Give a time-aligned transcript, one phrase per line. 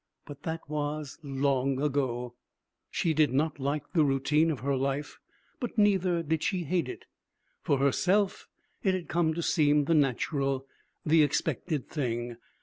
[0.25, 2.33] But that was long ago.
[2.89, 5.19] She did not like the routine of her life.
[5.59, 7.05] But neither did she hate it.
[7.61, 8.47] For herself,
[8.81, 10.65] it had come to seem the natural,
[11.05, 12.37] the expected thing.